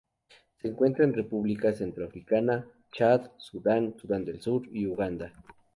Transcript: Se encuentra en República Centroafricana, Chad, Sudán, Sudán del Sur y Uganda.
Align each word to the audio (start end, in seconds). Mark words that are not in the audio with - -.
Se 0.59 0.67
encuentra 0.67 1.05
en 1.05 1.13
República 1.13 1.73
Centroafricana, 1.73 2.65
Chad, 2.91 3.29
Sudán, 3.37 3.93
Sudán 3.99 4.25
del 4.25 4.41
Sur 4.41 4.63
y 4.75 4.87
Uganda. 4.87 5.31